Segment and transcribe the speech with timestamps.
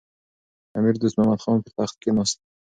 [0.77, 2.37] امیر دوست محمد خان پر تخت کښېناست.